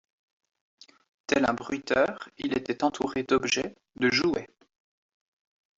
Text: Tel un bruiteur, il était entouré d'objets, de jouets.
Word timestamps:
Tel 1.27 1.45
un 1.47 1.53
bruiteur, 1.53 2.27
il 2.39 2.57
était 2.57 2.83
entouré 2.83 3.21
d'objets, 3.21 3.75
de 3.97 4.09
jouets. 4.09 4.49